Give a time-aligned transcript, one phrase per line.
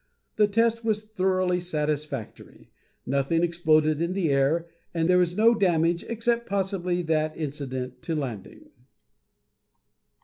[0.35, 2.71] The test was thoroughly satisfactory,
[3.05, 8.15] nothing exploded in the air, and there was no damage except possibly that incidental to
[8.15, 8.71] landing."